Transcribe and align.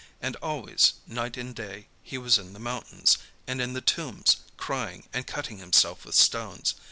And 0.19 0.35
always, 0.37 0.93
night 1.05 1.37
and 1.37 1.53
day, 1.55 1.87
he 2.01 2.17
was 2.17 2.39
in 2.39 2.53
the 2.53 2.59
mountains, 2.59 3.19
and 3.45 3.61
in 3.61 3.73
the 3.73 3.81
tombs, 3.81 4.37
crying, 4.57 5.07
and 5.13 5.27
cutting 5.27 5.59
himself 5.59 6.05
with 6.05 6.15
stones. 6.15 6.73